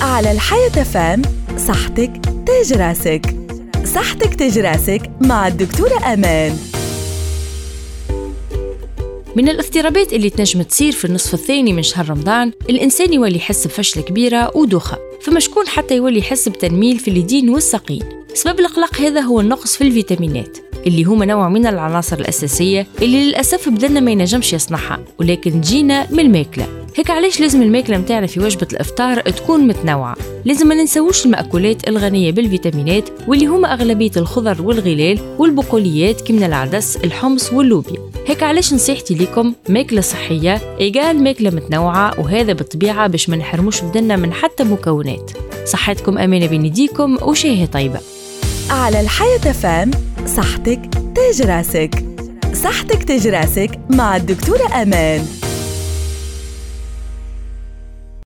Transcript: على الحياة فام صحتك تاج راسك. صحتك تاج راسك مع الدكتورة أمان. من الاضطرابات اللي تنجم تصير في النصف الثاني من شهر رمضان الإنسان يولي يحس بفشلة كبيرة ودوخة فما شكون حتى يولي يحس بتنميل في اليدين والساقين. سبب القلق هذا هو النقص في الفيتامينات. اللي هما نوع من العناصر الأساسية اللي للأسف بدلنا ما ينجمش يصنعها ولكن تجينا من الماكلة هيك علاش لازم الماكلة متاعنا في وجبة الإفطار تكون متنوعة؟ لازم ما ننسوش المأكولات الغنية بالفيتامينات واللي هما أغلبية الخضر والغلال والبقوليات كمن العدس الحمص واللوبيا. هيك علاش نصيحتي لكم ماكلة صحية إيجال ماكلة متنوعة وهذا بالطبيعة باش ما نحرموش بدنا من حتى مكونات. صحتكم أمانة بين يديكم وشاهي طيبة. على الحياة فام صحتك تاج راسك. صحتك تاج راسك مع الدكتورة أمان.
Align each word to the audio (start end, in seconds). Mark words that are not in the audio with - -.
على 0.00 0.32
الحياة 0.32 0.68
فام 0.68 1.22
صحتك 1.56 2.10
تاج 2.46 2.72
راسك. 2.72 3.36
صحتك 3.84 4.34
تاج 4.34 4.58
راسك 4.58 5.10
مع 5.20 5.48
الدكتورة 5.48 6.14
أمان. 6.14 6.56
من 9.36 9.48
الاضطرابات 9.48 10.12
اللي 10.12 10.30
تنجم 10.30 10.62
تصير 10.62 10.92
في 10.92 11.04
النصف 11.04 11.34
الثاني 11.34 11.72
من 11.72 11.82
شهر 11.82 12.10
رمضان 12.10 12.52
الإنسان 12.70 13.12
يولي 13.12 13.36
يحس 13.36 13.66
بفشلة 13.66 14.02
كبيرة 14.02 14.56
ودوخة 14.56 14.98
فما 15.22 15.40
شكون 15.40 15.68
حتى 15.68 15.96
يولي 15.96 16.18
يحس 16.18 16.48
بتنميل 16.48 16.98
في 16.98 17.08
اليدين 17.08 17.48
والساقين. 17.50 18.02
سبب 18.34 18.60
القلق 18.60 19.00
هذا 19.00 19.20
هو 19.20 19.40
النقص 19.40 19.76
في 19.76 19.84
الفيتامينات. 19.84 20.58
اللي 20.86 21.04
هما 21.04 21.26
نوع 21.26 21.48
من 21.48 21.66
العناصر 21.66 22.18
الأساسية 22.18 22.86
اللي 23.02 23.24
للأسف 23.24 23.68
بدلنا 23.68 24.00
ما 24.00 24.10
ينجمش 24.10 24.52
يصنعها 24.52 24.98
ولكن 25.20 25.60
تجينا 25.60 26.06
من 26.10 26.20
الماكلة 26.20 26.66
هيك 26.96 27.10
علاش 27.10 27.40
لازم 27.40 27.62
الماكلة 27.62 27.98
متاعنا 27.98 28.26
في 28.26 28.40
وجبة 28.40 28.66
الإفطار 28.72 29.20
تكون 29.20 29.66
متنوعة؟ 29.66 30.16
لازم 30.44 30.66
ما 30.66 30.74
ننسوش 30.74 31.26
المأكولات 31.26 31.88
الغنية 31.88 32.32
بالفيتامينات 32.32 33.08
واللي 33.28 33.46
هما 33.46 33.72
أغلبية 33.72 34.10
الخضر 34.16 34.62
والغلال 34.62 35.18
والبقوليات 35.38 36.20
كمن 36.20 36.42
العدس 36.42 36.96
الحمص 36.96 37.52
واللوبيا. 37.52 37.98
هيك 38.26 38.42
علاش 38.42 38.74
نصيحتي 38.74 39.14
لكم 39.14 39.54
ماكلة 39.68 40.00
صحية 40.00 40.60
إيجال 40.80 41.22
ماكلة 41.22 41.50
متنوعة 41.50 42.20
وهذا 42.20 42.52
بالطبيعة 42.52 43.06
باش 43.06 43.28
ما 43.28 43.36
نحرموش 43.36 43.80
بدنا 43.82 44.16
من 44.16 44.32
حتى 44.32 44.64
مكونات. 44.64 45.30
صحتكم 45.66 46.18
أمانة 46.18 46.46
بين 46.46 46.64
يديكم 46.64 47.18
وشاهي 47.22 47.66
طيبة. 47.66 48.00
على 48.70 49.00
الحياة 49.00 49.52
فام 49.52 49.90
صحتك 50.26 50.80
تاج 51.14 51.42
راسك. 51.42 52.04
صحتك 52.52 53.02
تاج 53.04 53.28
راسك 53.28 53.70
مع 53.90 54.16
الدكتورة 54.16 54.82
أمان. 54.82 55.43